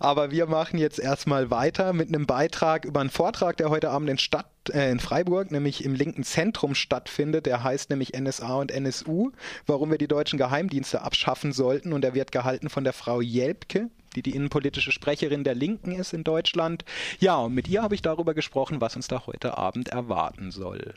[0.00, 4.08] Aber wir machen jetzt erstmal weiter mit einem Beitrag über einen Vortrag, der heute Abend
[4.08, 7.44] in Stadt äh, in Freiburg, nämlich im linken Zentrum stattfindet.
[7.44, 9.30] Der heißt nämlich NSA und NSU,
[9.66, 11.92] warum wir die deutschen Geheimdienste abschaffen sollten.
[11.92, 16.14] Und er wird gehalten von der Frau Jelpke, die die innenpolitische Sprecherin der Linken ist
[16.14, 16.86] in Deutschland.
[17.18, 20.94] Ja, und mit ihr habe ich darüber gesprochen, was uns da heute Abend erwarten soll.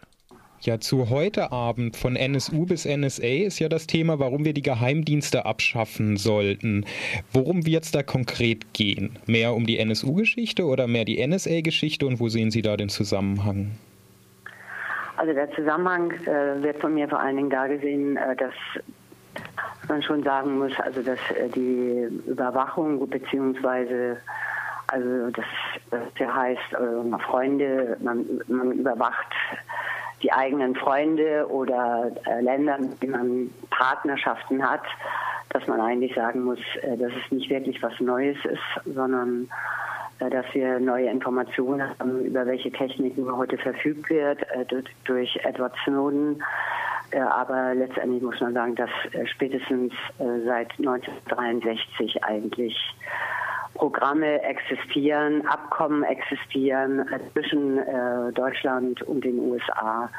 [0.65, 4.61] Ja, zu heute Abend von NSU bis NSA ist ja das Thema, warum wir die
[4.61, 6.85] Geheimdienste abschaffen sollten.
[7.33, 9.19] Worum wird es da konkret gehen?
[9.25, 13.71] Mehr um die NSU-Geschichte oder mehr die NSA-Geschichte und wo sehen Sie da den Zusammenhang?
[15.17, 18.53] Also der Zusammenhang äh, wird von mir vor allen Dingen da gesehen, äh, dass
[19.89, 24.15] man schon sagen muss, also dass äh, die Überwachung beziehungsweise
[24.87, 25.45] also das,
[25.89, 29.33] das heißt, äh, Freunde, man, man überwacht
[30.23, 34.83] die eigenen Freunde oder äh, Länder, mit denen man Partnerschaften hat,
[35.49, 39.49] dass man eigentlich sagen muss, äh, dass es nicht wirklich was Neues ist, sondern
[40.19, 45.39] äh, dass wir neue Informationen haben, über welche Techniken heute verfügt wird äh, durch, durch
[45.43, 46.41] Edward Snowden.
[47.11, 52.75] Äh, aber letztendlich muss man sagen, dass äh, spätestens seit 1963 eigentlich
[53.83, 60.09] Programme existieren, Abkommen existieren zwischen äh, Deutschland und den USA,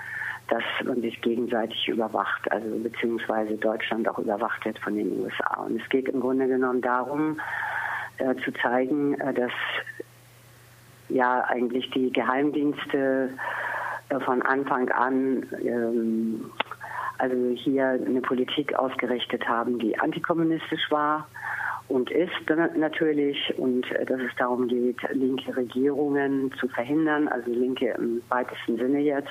[0.48, 5.62] dass man sich gegenseitig überwacht, also beziehungsweise Deutschland auch überwacht wird von den USA.
[5.62, 7.40] Und es geht im Grunde genommen darum,
[8.18, 9.52] äh, zu zeigen, äh, dass
[11.08, 13.30] ja eigentlich die Geheimdienste
[14.10, 16.50] äh, von Anfang an ähm,
[17.16, 21.26] also hier eine Politik ausgerichtet haben, die antikommunistisch war
[21.88, 22.32] und ist
[22.76, 28.76] natürlich und äh, dass es darum geht, linke Regierungen zu verhindern, also linke im weitesten
[28.78, 29.28] Sinne jetzt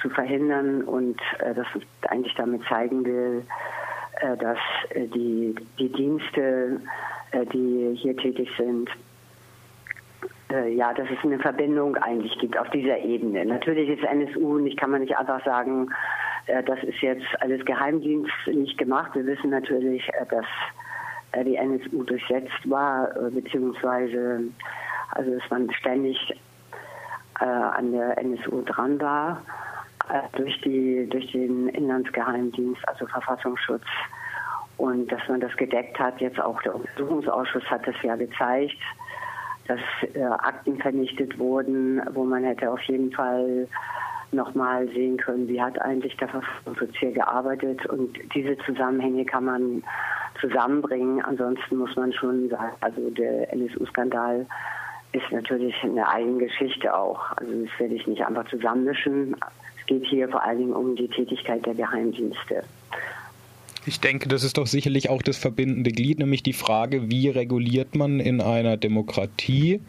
[0.00, 3.42] zu verhindern und äh, dass es eigentlich damit zeigen will,
[4.20, 4.58] äh, dass
[4.90, 6.80] äh, die, die Dienste,
[7.32, 8.90] äh, die hier tätig sind,
[10.52, 13.44] äh, ja, dass es eine Verbindung eigentlich gibt auf dieser Ebene.
[13.46, 15.90] Natürlich ist NSU nicht, kann man nicht einfach sagen,
[16.64, 19.10] das ist jetzt alles geheimdienstlich gemacht.
[19.16, 20.46] Wir wissen natürlich, dass
[21.44, 24.44] die NSU durchsetzt war, äh, beziehungsweise
[25.12, 26.18] also dass man ständig
[27.40, 29.42] äh, an der NSU dran war
[30.36, 33.82] durch, die, durch den Inlandsgeheimdienst, also Verfassungsschutz.
[34.76, 38.76] Und dass man das gedeckt hat, jetzt auch der Untersuchungsausschuss hat das ja gezeigt,
[39.66, 39.80] dass
[40.14, 43.68] äh, Akten vernichtet wurden, wo man hätte auf jeden Fall
[44.32, 47.84] nochmal sehen können, wie hat eigentlich der Verfassungsschutz hier gearbeitet.
[47.86, 49.82] Und diese Zusammenhänge kann man
[50.40, 51.22] zusammenbringen.
[51.22, 54.46] Ansonsten muss man schon sagen, also der NSU-Skandal
[55.12, 57.32] ist natürlich eine eigene Geschichte auch.
[57.36, 59.36] Also das werde ich nicht einfach zusammenmischen.
[59.78, 62.62] Es geht hier vor allen Dingen um die Tätigkeit der Geheimdienste.
[63.88, 67.94] Ich denke, das ist doch sicherlich auch das verbindende Glied, nämlich die Frage, wie reguliert
[67.94, 69.80] man in einer Demokratie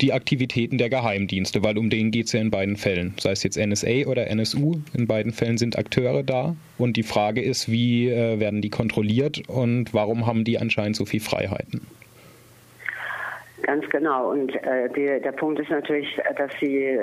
[0.00, 3.14] die Aktivitäten der Geheimdienste, weil um den geht es ja in beiden Fällen.
[3.18, 6.54] Sei es jetzt NSA oder NSU, in beiden Fällen sind Akteure da.
[6.78, 11.04] Und die Frage ist, wie äh, werden die kontrolliert und warum haben die anscheinend so
[11.04, 11.80] viel Freiheiten?
[13.62, 14.30] Ganz genau.
[14.30, 16.98] Und äh, die, der Punkt ist natürlich, dass sie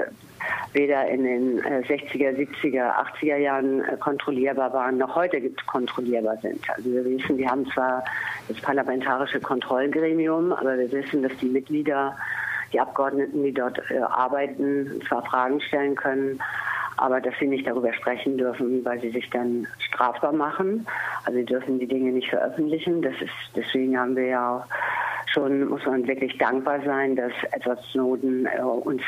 [0.73, 6.69] weder in den äh, 60er, 70er, 80er Jahren äh, kontrollierbar waren, noch heute kontrollierbar sind.
[6.69, 8.03] Also wir wissen, wir haben zwar
[8.47, 12.15] das parlamentarische Kontrollgremium, aber wir wissen, dass die Mitglieder
[12.73, 16.39] die Abgeordneten, die dort äh, arbeiten, zwar Fragen stellen können,
[16.97, 20.85] aber dass sie nicht darüber sprechen dürfen, weil sie sich dann strafbar machen.
[21.25, 23.01] Also sie dürfen die Dinge nicht veröffentlichen.
[23.01, 24.65] Das ist, deswegen haben wir ja
[25.33, 29.01] schon, muss man wirklich dankbar sein, dass Edward Snowden äh, uns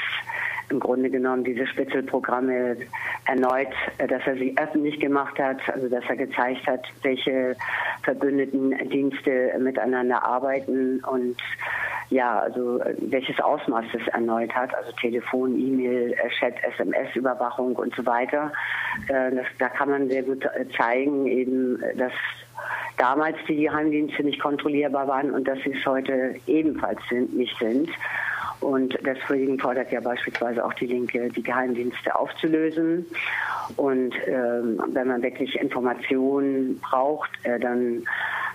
[0.69, 2.77] im Grunde genommen diese Spitzelprogramme
[3.25, 7.55] erneut, äh, dass er sie öffentlich gemacht hat, also dass er gezeigt hat, welche
[8.03, 11.37] verbündeten Dienste miteinander arbeiten und
[12.09, 17.95] ja, also äh, welches Ausmaß das erneut hat, also Telefon, E-Mail, äh, Chat, SMS-Überwachung und
[17.95, 18.51] so weiter.
[19.07, 20.43] Das, da kann man sehr gut
[20.75, 22.11] zeigen, eben, dass
[22.99, 27.89] damals die Geheimdienste nicht kontrollierbar waren und dass sie es heute ebenfalls sind, nicht sind.
[28.59, 33.05] Und deswegen fordert ja beispielsweise auch die Linke, die Geheimdienste aufzulösen.
[33.77, 38.03] Und ähm, wenn man wirklich Informationen braucht, äh, dann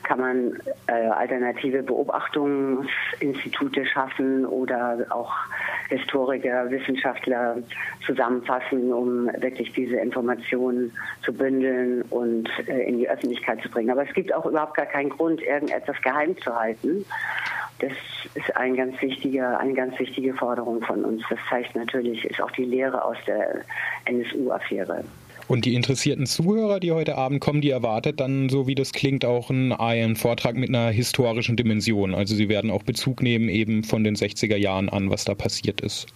[0.05, 0.53] kann man
[0.87, 5.35] äh, alternative Beobachtungsinstitute schaffen oder auch
[5.89, 7.57] Historiker, Wissenschaftler
[8.07, 10.93] zusammenfassen, um wirklich diese Informationen
[11.25, 13.91] zu bündeln und äh, in die Öffentlichkeit zu bringen.
[13.91, 17.05] Aber es gibt auch überhaupt gar keinen Grund, irgendetwas geheim zu halten.
[17.81, 17.93] Das
[18.35, 21.23] ist ein ganz wichtiger, eine ganz wichtige Forderung von uns.
[21.29, 23.63] Das zeigt natürlich, ist auch die Lehre aus der
[24.05, 25.05] NSU-Affäre.
[25.47, 29.25] Und die interessierten Zuhörer, die heute Abend kommen, die erwartet dann, so wie das klingt,
[29.25, 32.15] auch einen, Vortrag mit einer historischen Dimension.
[32.15, 35.81] Also sie werden auch Bezug nehmen eben von den 60er Jahren an, was da passiert
[35.83, 36.07] ist.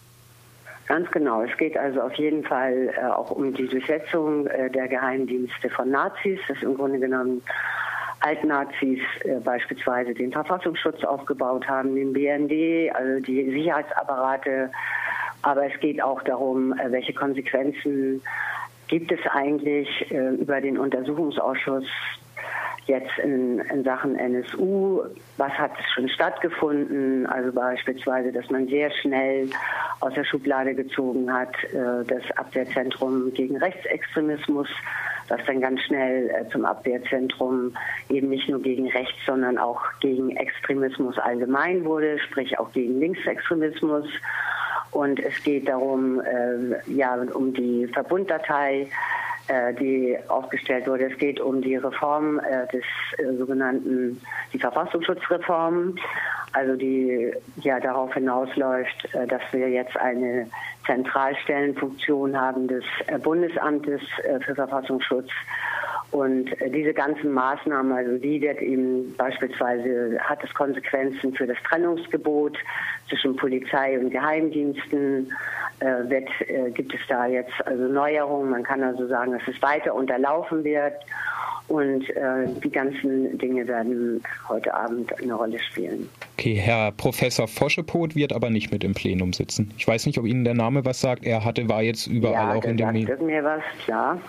[0.87, 1.43] Ganz genau.
[1.43, 5.91] Es geht also auf jeden Fall äh, auch um die Durchsetzung äh, der Geheimdienste von
[5.91, 6.41] Nazis.
[6.49, 7.43] Das im Grunde genommen
[8.21, 14.71] Altnazis äh, beispielsweise den Verfassungsschutz aufgebaut haben, den BND, also die Sicherheitsapparate.
[15.43, 18.23] Aber es geht auch darum, welche Konsequenzen
[18.89, 21.85] gibt es eigentlich äh, über den Untersuchungsausschuss
[22.89, 25.03] jetzt in, in, Sachen NSU,
[25.37, 27.27] was hat schon stattgefunden?
[27.27, 29.51] Also beispielsweise, dass man sehr schnell
[30.01, 34.69] aus der Schublade gezogen hat, äh, das Abwehrzentrum gegen Rechtsextremismus,
[35.29, 37.75] das dann ganz schnell äh, zum Abwehrzentrum
[38.09, 44.07] eben nicht nur gegen Rechts, sondern auch gegen Extremismus allgemein wurde, sprich auch gegen Linksextremismus.
[44.91, 48.89] Und es geht darum, äh, ja, um die Verbunddatei,
[49.49, 51.11] äh, die aufgestellt wurde.
[51.11, 52.85] Es geht um die Reform äh, des
[53.19, 54.21] äh, sogenannten,
[54.53, 55.97] die Verfassungsschutzreform,
[56.53, 57.33] also die
[57.63, 60.49] ja darauf hinausläuft, äh, dass wir jetzt eine
[60.87, 64.03] Zentralstellenfunktion haben des äh, Bundesamtes
[64.45, 65.31] für Verfassungsschutz
[66.11, 71.59] und äh, diese ganzen Maßnahmen, also die wird eben beispielsweise, hat es Konsequenzen für das
[71.69, 72.57] Trennungsgebot
[73.09, 75.31] zwischen Polizei und Geheimdiensten,
[75.81, 78.51] äh, wird, äh, gibt es da jetzt also Neuerungen.
[78.51, 80.95] Man kann also sagen, dass es weiter unterlaufen wird.
[81.69, 86.09] Und äh, die ganzen Dinge werden heute Abend eine Rolle spielen.
[86.39, 89.75] Okay, Herr Professor Foschepot wird aber nicht mit im Plenum sitzen.
[89.77, 91.27] Ich weiß nicht, ob Ihnen der Name was sagt.
[91.27, 93.27] Er hatte, war jetzt überall ja, auch in dem Medien.
[93.27, 94.23] mir was, klar ja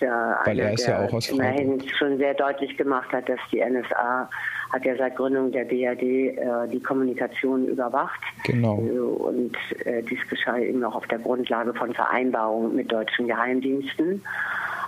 [0.00, 4.28] Weil er ist ja auch aus immerhin schon sehr deutlich gemacht hat, dass die NSA
[4.72, 6.36] hat ja seit Gründung der BRD äh,
[6.72, 8.20] die Kommunikation überwacht.
[8.44, 8.78] Genau.
[8.80, 14.22] Äh, und äh, dies geschah eben auch auf der Grundlage von Vereinbarungen mit deutschen Geheimdiensten.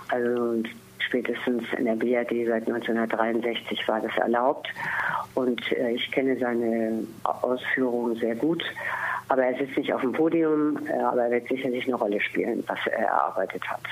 [0.08, 0.62] Also
[0.98, 4.68] spätestens in der BRD seit 1963 war das erlaubt.
[5.34, 8.64] Und äh, ich kenne seine Ausführungen sehr gut.
[9.28, 12.64] Aber er sitzt nicht auf dem Podium, äh, aber er wird sicherlich eine Rolle spielen,
[12.66, 13.82] was er erarbeitet hat.